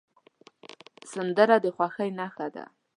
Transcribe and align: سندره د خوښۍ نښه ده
سندره 1.11 1.55
د 1.63 1.65
خوښۍ 1.75 2.09
نښه 2.19 2.47
ده 2.55 2.65